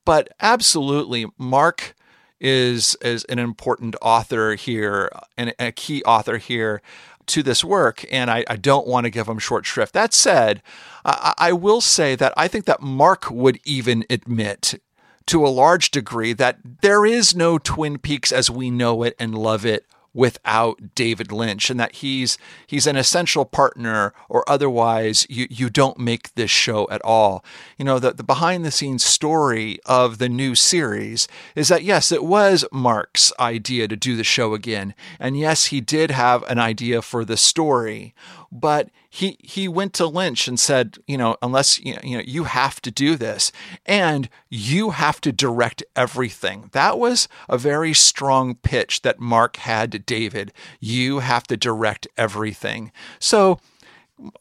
[0.05, 1.93] But absolutely, Mark
[2.39, 6.81] is is an important author here and a key author here
[7.27, 9.93] to this work, and I, I don't want to give him short shrift.
[9.93, 10.63] That said,
[11.05, 14.81] I, I will say that I think that Mark would even admit
[15.27, 19.37] to a large degree that there is no Twin Peaks as we know it and
[19.37, 19.85] love it
[20.17, 25.99] without David Lynch and that he's he's an essential partner or otherwise you you don't
[25.99, 27.45] make this show at all.
[27.77, 32.11] You know, the, the behind the scenes story of the new series is that yes,
[32.11, 34.95] it was Mark's idea to do the show again.
[35.19, 38.15] And yes, he did have an idea for the story,
[38.51, 42.23] but he he went to Lynch and said, you know, unless you know, you know,
[42.25, 43.51] you have to do this
[43.85, 46.69] and you have to direct everything.
[46.73, 50.53] That was a very strong pitch that Mark had to David.
[50.79, 52.91] You have to direct everything.
[53.19, 53.59] So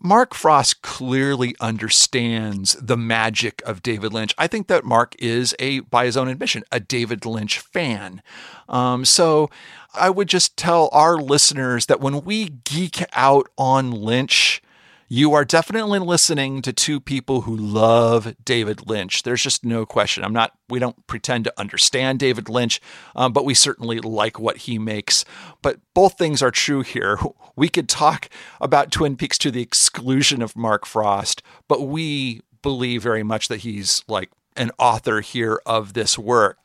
[0.01, 4.35] Mark Frost clearly understands the magic of David Lynch.
[4.39, 8.23] I think that Mark is a, by his own admission, a David Lynch fan.
[8.69, 9.51] Um, so
[9.97, 14.63] I would just tell our listeners that when we geek out on Lynch,
[15.09, 19.23] you are definitely listening to two people who love David Lynch.
[19.23, 20.25] There's just no question.
[20.25, 22.81] I'm not, we don't pretend to understand David Lynch,
[23.15, 25.25] um, but we certainly like what he makes.
[25.63, 27.19] But both things are true here.
[27.59, 28.29] We could talk
[28.61, 33.61] about Twin Peaks to the exclusion of Mark Frost, but we believe very much that
[33.61, 36.59] he's like an author here of this work.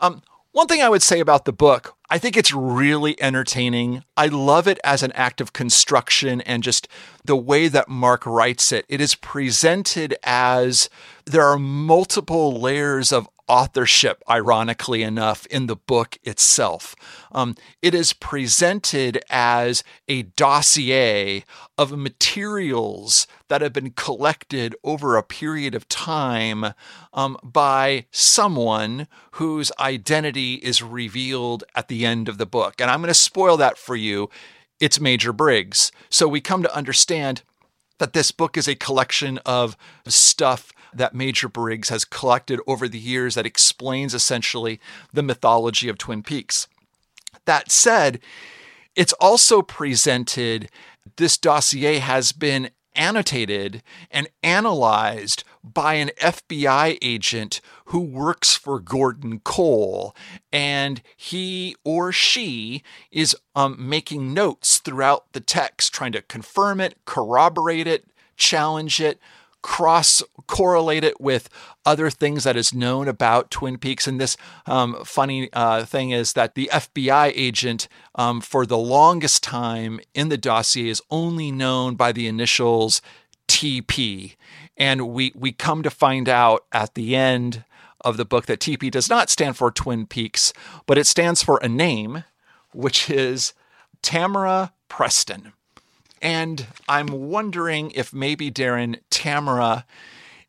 [0.00, 4.02] Um, one thing I would say about the book, I think it's really entertaining.
[4.16, 6.88] I love it as an act of construction and just
[7.24, 8.86] the way that Mark writes it.
[8.88, 10.88] It is presented as
[11.26, 16.94] there are multiple layers of authorship, ironically enough, in the book itself.
[17.32, 21.44] Um, it is presented as a dossier
[21.76, 26.74] of materials that have been collected over a period of time
[27.12, 32.80] um, by someone whose identity is revealed at the end of the book.
[32.80, 34.28] And I'm going to spoil that for you.
[34.80, 35.90] It's Major Briggs.
[36.08, 37.42] So we come to understand
[37.98, 42.98] that this book is a collection of stuff that Major Briggs has collected over the
[42.98, 44.80] years that explains essentially
[45.12, 46.66] the mythology of Twin Peaks.
[47.44, 48.20] That said,
[48.96, 50.70] it's also presented,
[51.16, 59.40] this dossier has been annotated and analyzed by an FBI agent who works for Gordon
[59.40, 60.14] Cole.
[60.52, 66.96] And he or she is um, making notes throughout the text, trying to confirm it,
[67.04, 69.18] corroborate it, challenge it,
[69.62, 71.48] cross correlate it with
[71.84, 74.06] other things that is known about Twin Peaks.
[74.06, 79.42] And this um, funny uh, thing is that the FBI agent, um, for the longest
[79.42, 83.02] time in the dossier, is only known by the initials
[83.48, 84.36] TP.
[84.78, 87.64] And we, we come to find out at the end
[88.02, 90.52] of the book that TP does not stand for Twin Peaks,
[90.86, 92.24] but it stands for a name,
[92.72, 93.54] which is
[94.02, 95.52] Tamara Preston.
[96.22, 99.84] And I'm wondering if maybe, Darren, Tamara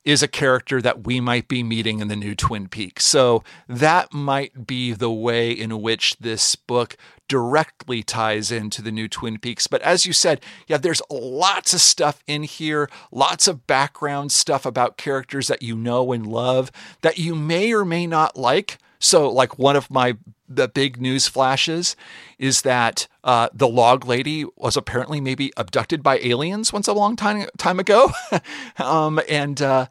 [0.06, 3.06] is a character that we might be meeting in the new Twin Peaks.
[3.06, 6.96] So that might be the way in which this book
[7.28, 9.68] directly ties into the new Twin Peaks.
[9.68, 14.66] But as you said, yeah, there's lots of stuff in here, lots of background stuff
[14.66, 18.80] about characters that you know and love that you may or may not like.
[19.02, 20.18] So, like one of my
[20.50, 21.96] the big news flashes
[22.38, 27.16] is that uh, the log lady was apparently maybe abducted by aliens once a long
[27.16, 28.12] time time ago,
[28.78, 29.86] um, and uh,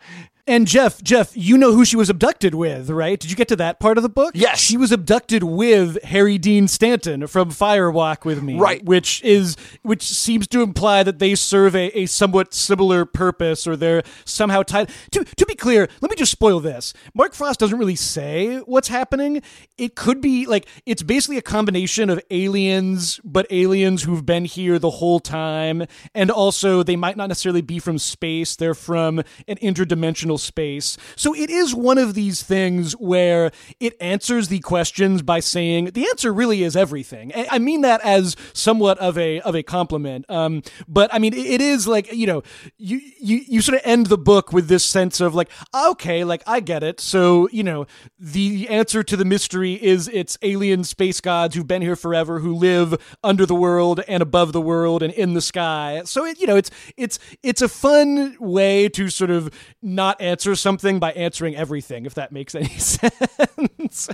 [0.49, 3.21] and Jeff, Jeff, you know who she was abducted with, right?
[3.21, 4.33] Did you get to that part of the book?
[4.35, 4.59] Yes.
[4.59, 8.59] She was abducted with Harry Dean Stanton from Fire Walk with Me.
[8.59, 8.83] Right.
[8.83, 13.77] Which is which seems to imply that they serve a, a somewhat similar purpose or
[13.77, 14.91] they're somehow tied.
[15.11, 16.95] To to be clear, let me just spoil this.
[17.15, 19.43] Mark Frost doesn't really say what's happening.
[19.77, 24.79] It could be like it's basically a combination of aliens, but aliens who've been here
[24.79, 25.85] the whole time,
[26.15, 28.57] and also they might not necessarily be from space.
[28.57, 30.97] They're from an interdimensional space.
[31.17, 36.07] So it is one of these things where it answers the questions by saying the
[36.09, 37.33] answer really is everything.
[37.51, 40.25] I mean that as somewhat of a of a compliment.
[40.29, 42.43] Um, but I mean it is like you know
[42.77, 46.43] you you you sort of end the book with this sense of like okay, like
[46.47, 47.01] I get it.
[47.01, 47.87] So you know
[48.19, 52.55] the answer to the mystery is it's alien space gods who've been here forever who
[52.55, 56.03] live under the world and above the world and in the sky.
[56.05, 59.51] So it you know it's it's it's a fun way to sort of
[59.83, 64.09] not answer something by answering everything, if that makes any sense.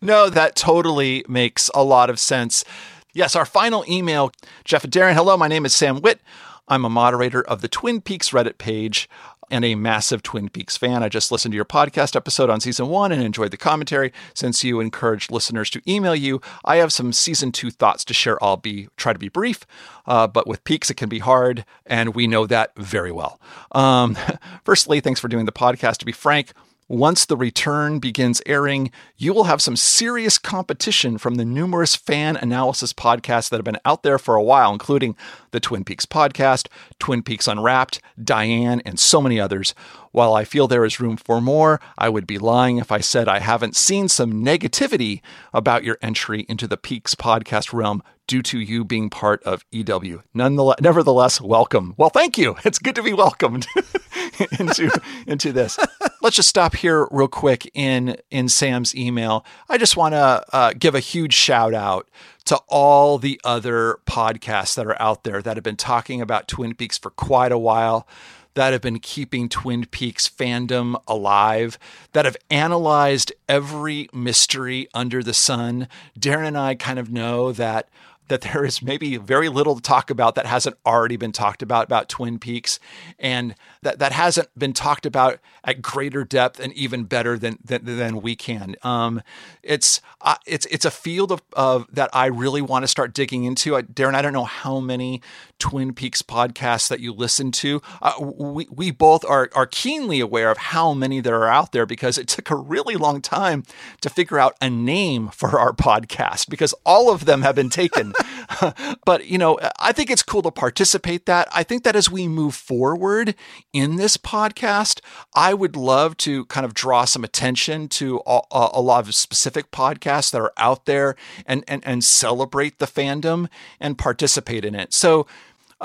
[0.00, 2.64] no, that totally makes a lot of sense.
[3.12, 4.32] Yes, our final email,
[4.64, 5.14] Jeff and Darren.
[5.14, 6.20] Hello, my name is Sam Witt.
[6.66, 9.08] I'm a moderator of the Twin Peaks Reddit page
[9.50, 11.02] and a massive Twin Peaks fan.
[11.02, 14.12] I just listened to your podcast episode on season one and enjoyed the commentary.
[14.34, 18.42] Since you encouraged listeners to email you, I have some season two thoughts to share.
[18.42, 19.66] I'll be try to be brief,
[20.06, 23.40] uh, but with Peaks it can be hard, and we know that very well.
[23.72, 24.16] Um,
[24.64, 25.98] firstly, thanks for doing the podcast.
[25.98, 26.52] To be frank,
[26.88, 32.36] once the return begins airing, you will have some serious competition from the numerous fan
[32.36, 35.16] analysis podcasts that have been out there for a while, including
[35.50, 36.68] the Twin Peaks podcast,
[36.98, 39.74] Twin Peaks Unwrapped, Diane, and so many others.
[40.12, 43.28] While I feel there is room for more, I would be lying if I said
[43.28, 45.22] I haven't seen some negativity
[45.52, 50.22] about your entry into the Peaks podcast realm due to you being part of EW.
[50.32, 51.94] Nonetheless, nevertheless, welcome.
[51.96, 52.56] Well, thank you.
[52.64, 53.66] It's good to be welcomed
[54.58, 54.90] into
[55.26, 55.78] into this.
[56.24, 59.44] Let's just stop here real quick in in Sam's email.
[59.68, 62.08] I just want to uh, give a huge shout out
[62.46, 66.74] to all the other podcasts that are out there that have been talking about Twin
[66.74, 68.08] Peaks for quite a while
[68.54, 71.78] that have been keeping Twin Peaks fandom alive,
[72.12, 75.88] that have analyzed every mystery under the sun.
[76.18, 77.90] Darren and I kind of know that
[78.28, 81.84] that there is maybe very little to talk about that hasn't already been talked about
[81.84, 82.78] about Twin Peaks,
[83.18, 87.84] and that that hasn't been talked about at greater depth and even better than than,
[87.84, 88.76] than we can.
[88.82, 89.22] Um,
[89.62, 93.44] it's uh, it's it's a field of, of that I really want to start digging
[93.44, 93.76] into.
[93.76, 95.20] I, Darren, I don't know how many
[95.58, 97.82] Twin Peaks podcasts that you listen to.
[98.00, 101.86] Uh, we we both are are keenly aware of how many there are out there
[101.86, 103.64] because it took a really long time
[104.00, 108.13] to figure out a name for our podcast because all of them have been taken.
[109.04, 111.26] but you know, I think it's cool to participate.
[111.26, 113.34] That I think that as we move forward
[113.72, 115.00] in this podcast,
[115.34, 119.70] I would love to kind of draw some attention to a, a, lot of specific
[119.70, 123.48] podcasts that are out there and, and, and celebrate the fandom
[123.80, 124.92] and participate in it.
[124.92, 125.26] So,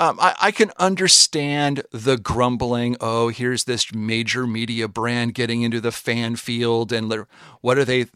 [0.00, 2.96] um, I, I, can understand the grumbling.
[3.02, 7.26] Oh, here's this major media brand getting into the fan field, and
[7.60, 8.06] what are they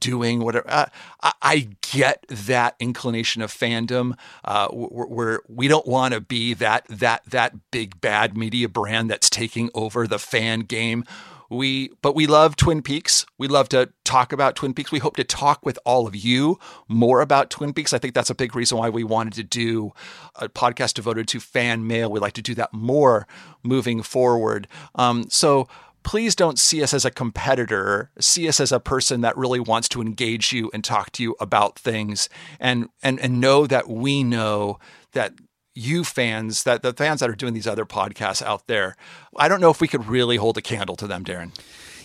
[0.00, 0.40] doing?
[0.40, 0.64] Whatever.
[0.70, 0.86] Uh,
[1.22, 4.16] I, I, get that inclination of fandom.
[4.42, 9.28] Uh, where we don't want to be that that that big bad media brand that's
[9.28, 11.04] taking over the fan game.
[11.50, 13.26] We, but we love Twin Peaks.
[13.38, 14.92] We love to talk about Twin Peaks.
[14.92, 17.92] We hope to talk with all of you more about Twin Peaks.
[17.92, 19.92] I think that's a big reason why we wanted to do
[20.36, 22.10] a podcast devoted to fan mail.
[22.10, 23.26] We like to do that more
[23.62, 24.66] moving forward.
[24.94, 25.68] Um, so
[26.04, 28.10] please don't see us as a competitor.
[28.20, 31.34] See us as a person that really wants to engage you and talk to you
[31.40, 32.28] about things
[32.60, 34.78] and and and know that we know
[35.12, 35.32] that
[35.74, 38.96] you fans, that the fans that are doing these other podcasts out there,
[39.36, 41.52] I don't know if we could really hold a candle to them, Darren.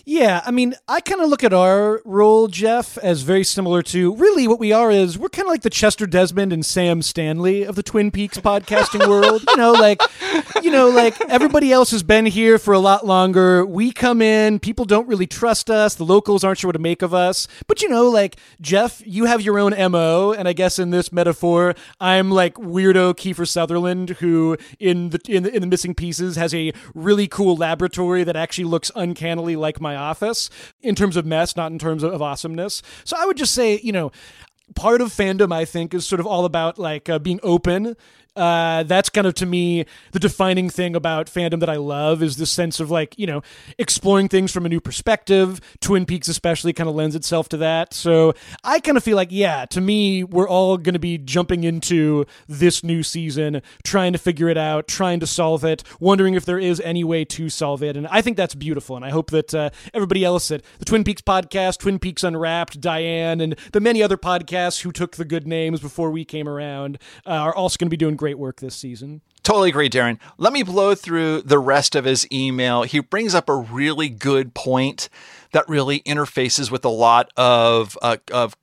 [0.04, 4.14] Yeah, I mean, I kind of look at our role, Jeff, as very similar to
[4.14, 7.64] really what we are is we're kind of like the Chester Desmond and Sam Stanley
[7.64, 9.42] of the Twin Peaks podcasting world.
[9.48, 10.00] You know, like
[10.62, 13.64] you know, like everybody else has been here for a lot longer.
[13.64, 15.94] We come in, people don't really trust us.
[15.94, 17.46] The locals aren't sure what to make of us.
[17.66, 21.12] But you know, like Jeff, you have your own MO, and I guess in this
[21.12, 26.36] metaphor, I'm like weirdo Kiefer Sutherland who in the in the, in the missing pieces
[26.36, 31.16] has a really cool laboratory that actually looks uncannily like my my office in terms
[31.16, 32.82] of mess, not in terms of, awesomeness.
[33.04, 34.12] So I would just say, you know,
[34.76, 37.96] part of fandom i think is sort of all about like uh, being open
[38.36, 42.36] uh, that's kind of to me the defining thing about fandom that I love is
[42.36, 43.42] this sense of like you know
[43.78, 45.60] exploring things from a new perspective.
[45.80, 47.92] Twin Peaks especially kind of lends itself to that.
[47.92, 51.64] So I kind of feel like yeah, to me we're all going to be jumping
[51.64, 56.44] into this new season, trying to figure it out, trying to solve it, wondering if
[56.44, 58.96] there is any way to solve it, and I think that's beautiful.
[58.96, 62.80] And I hope that uh, everybody else at the Twin Peaks podcast, Twin Peaks Unwrapped,
[62.80, 66.98] Diane, and the many other podcasts who took the good names before we came around
[67.26, 69.22] uh, are also going to be doing great work this season.
[69.42, 70.18] Totally agree, Darren.
[70.36, 72.82] Let me blow through the rest of his email.
[72.82, 75.08] He brings up a really good point
[75.52, 78.54] that really interfaces with a lot of uh, of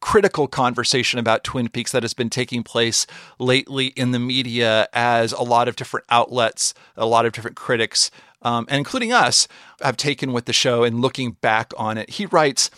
[0.00, 3.06] critical conversation about Twin Peaks that has been taking place
[3.38, 8.10] lately in the media as a lot of different outlets, a lot of different critics,
[8.42, 9.46] um, and including us,
[9.80, 12.10] have taken with the show and looking back on it.
[12.10, 12.68] He writes,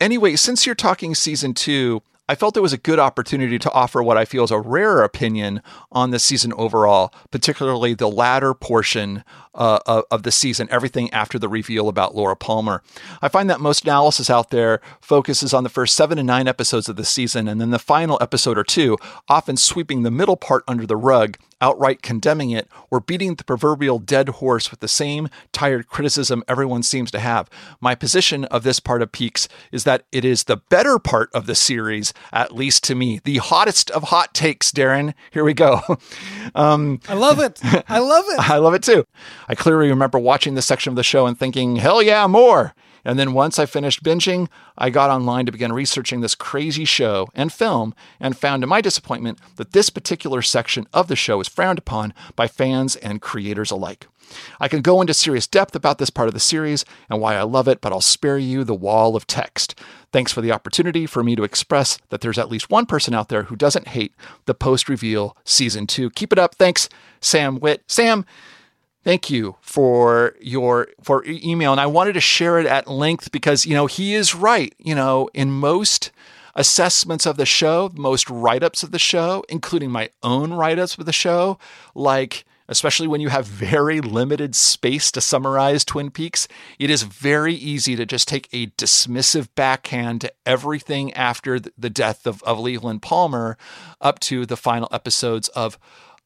[0.00, 4.02] Anyway, since you're talking season two, I felt it was a good opportunity to offer
[4.02, 9.24] what I feel is a rare opinion on the season overall, particularly the latter portion
[9.54, 12.82] uh, of the season, everything after the reveal about Laura Palmer.
[13.22, 16.88] I find that most analysis out there focuses on the first seven to nine episodes
[16.88, 18.98] of the season, and then the final episode or two,
[19.28, 23.98] often sweeping the middle part under the rug outright condemning it or beating the proverbial
[23.98, 27.48] dead horse with the same tired criticism everyone seems to have.
[27.80, 31.46] My position of this part of Peaks is that it is the better part of
[31.46, 33.20] the series, at least to me.
[33.24, 35.14] The hottest of hot takes, Darren.
[35.30, 35.80] Here we go.
[36.54, 37.60] Um, I love it.
[37.88, 38.38] I love it.
[38.50, 39.06] I love it too.
[39.48, 42.74] I clearly remember watching this section of the show and thinking, hell yeah, more.
[43.08, 47.26] And then once I finished binging, I got online to begin researching this crazy show
[47.34, 51.48] and film and found to my disappointment that this particular section of the show is
[51.48, 54.08] frowned upon by fans and creators alike.
[54.60, 57.44] I can go into serious depth about this part of the series and why I
[57.44, 59.74] love it, but I'll spare you the wall of text.
[60.12, 63.30] Thanks for the opportunity for me to express that there's at least one person out
[63.30, 64.12] there who doesn't hate
[64.44, 66.10] the post reveal season two.
[66.10, 66.56] Keep it up.
[66.56, 66.90] Thanks,
[67.22, 67.84] Sam Witt.
[67.86, 68.26] Sam,
[69.04, 73.66] thank you for your for email and i wanted to share it at length because
[73.66, 74.74] you know he is right.
[74.78, 76.10] You know in most
[76.54, 81.12] assessments of the show most write-ups of the show including my own write-ups of the
[81.12, 81.58] show
[81.94, 87.54] like especially when you have very limited space to summarize twin peaks it is very
[87.54, 93.02] easy to just take a dismissive backhand to everything after the death of, of leland
[93.02, 93.56] palmer
[94.00, 95.78] up to the final episodes of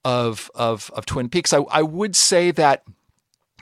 [0.04, 1.52] of of of Twin Peaks.
[1.52, 2.82] I, I would say that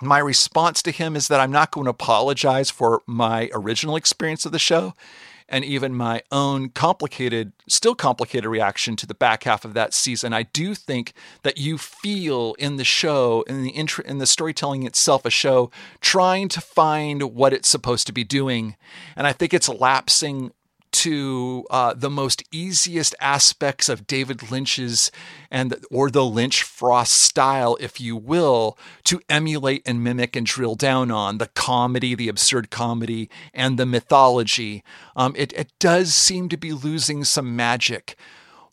[0.03, 4.47] my response to him is that I'm not going to apologize for my original experience
[4.47, 4.95] of the show
[5.51, 10.32] and even my own complicated, still complicated reaction to the back half of that season.
[10.32, 11.12] I do think
[11.43, 13.74] that you feel in the show, in the
[14.07, 15.70] in the storytelling itself, a show
[16.01, 18.76] trying to find what it's supposed to be doing,
[19.16, 20.53] and I think it's lapsing
[20.93, 25.11] to uh, the most easiest aspects of David Lynch's
[25.51, 30.74] and or the Lynch Frost style, if you will, to emulate and mimic and drill
[30.74, 34.82] down on the comedy, the absurd comedy, and the mythology.
[35.16, 38.16] Um, it, it does seem to be losing some magic.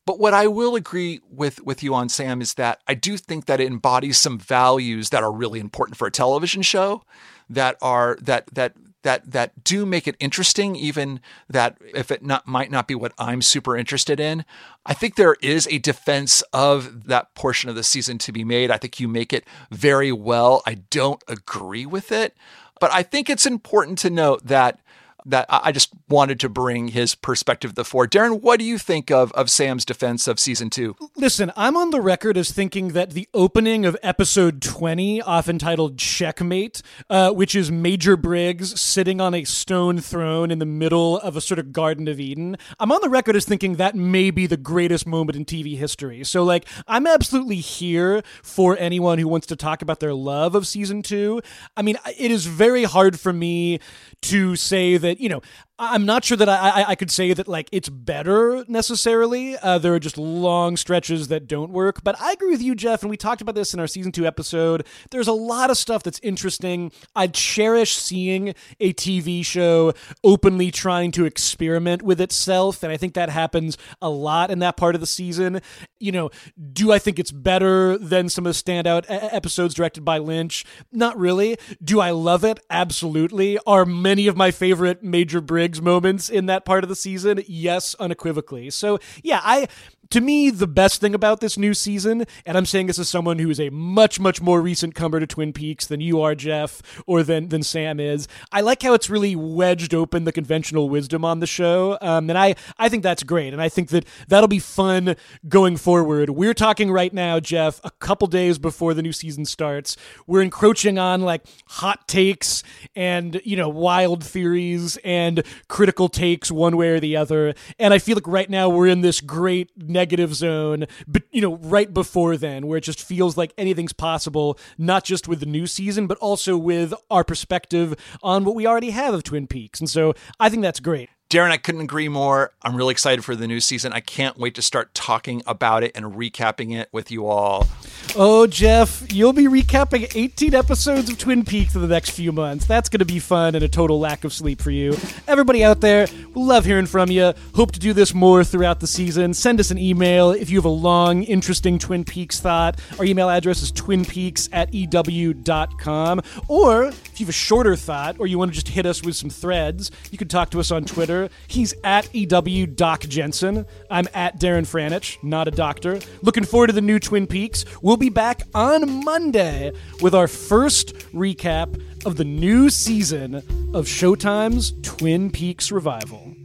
[0.05, 3.45] But what I will agree with with you on, Sam, is that I do think
[3.45, 7.03] that it embodies some values that are really important for a television show,
[7.49, 8.73] that are that that
[9.07, 13.13] that that do make it interesting, even that if it not might not be what
[13.17, 14.43] I'm super interested in.
[14.85, 18.69] I think there is a defense of that portion of the season to be made.
[18.69, 20.61] I think you make it very well.
[20.65, 22.35] I don't agree with it,
[22.81, 24.81] but I think it's important to note that
[25.27, 28.07] that I just wanted to bring his perspective to the fore.
[28.07, 30.95] Darren, what do you think of, of Sam's defense of season two?
[31.15, 35.97] Listen, I'm on the record as thinking that the opening of episode 20, often titled
[35.97, 41.35] Checkmate, uh, which is Major Briggs sitting on a stone throne in the middle of
[41.35, 44.47] a sort of Garden of Eden, I'm on the record as thinking that may be
[44.47, 46.23] the greatest moment in TV history.
[46.23, 50.65] So, like, I'm absolutely here for anyone who wants to talk about their love of
[50.65, 51.41] season two.
[51.75, 53.79] I mean, it is very hard for me
[54.23, 55.41] to say that you know
[55.79, 59.55] I'm not sure that I, I, I could say that like it's better necessarily.
[59.57, 62.03] Uh, there are just long stretches that don't work.
[62.03, 64.25] But I agree with you, Jeff, and we talked about this in our season two
[64.25, 64.87] episode.
[65.11, 66.91] There's a lot of stuff that's interesting.
[67.15, 73.13] I cherish seeing a TV show openly trying to experiment with itself, and I think
[73.13, 75.61] that happens a lot in that part of the season.
[75.99, 76.31] You know,
[76.73, 80.65] do I think it's better than some of the standout episodes directed by Lynch?
[80.91, 81.57] Not really.
[81.83, 82.59] Do I love it?
[82.71, 83.59] Absolutely.
[83.67, 85.39] Are many of my favorite major
[85.81, 87.41] Moments in that part of the season?
[87.47, 88.69] Yes, unequivocally.
[88.69, 89.67] So, yeah, I
[90.09, 93.39] to me, the best thing about this new season, and I'm saying this as someone
[93.39, 96.81] who is a much, much more recent comer to Twin Peaks than you are, Jeff,
[97.05, 98.27] or than than Sam is.
[98.51, 102.37] I like how it's really wedged open the conventional wisdom on the show, um, and
[102.37, 105.15] I I think that's great, and I think that that'll be fun
[105.47, 106.29] going forward.
[106.29, 109.97] We're talking right now, Jeff, a couple days before the new season starts.
[110.25, 112.63] We're encroaching on like hot takes
[112.95, 117.99] and you know wild theories and critical takes one way or the other, and I
[117.99, 122.37] feel like right now we're in this great negative zone, but you know, right before
[122.37, 126.17] then, where it just feels like anything's possible, not just with the new season, but
[126.19, 129.79] also with our perspective on what we already have of Twin Peaks.
[129.79, 131.09] And so I think that's great.
[131.29, 132.53] Darren, I couldn't agree more.
[132.61, 133.91] I'm really excited for the new season.
[133.91, 137.67] I can't wait to start talking about it and recapping it with you all.
[138.15, 142.65] Oh, Jeff, you'll be recapping 18 episodes of Twin Peaks in the next few months.
[142.65, 144.95] That's going to be fun and a total lack of sleep for you.
[145.27, 147.33] Everybody out there, we love hearing from you.
[147.55, 149.33] Hope to do this more throughout the season.
[149.33, 152.79] Send us an email if you have a long, interesting Twin Peaks thought.
[152.99, 156.21] Our email address is twinpeaks at ew.com.
[156.47, 159.17] Or if you have a shorter thought or you want to just hit us with
[159.17, 161.33] some threads, you can talk to us on Twitter Twitter.
[161.47, 163.65] He's at EW Doc Jensen.
[163.89, 165.99] I'm at Darren Franich, not a doctor.
[166.21, 167.65] Looking forward to the new Twin Peaks.
[167.81, 173.35] We'll be back on Monday with our first recap of the new season
[173.73, 176.35] of Showtime's Twin Peaks revival.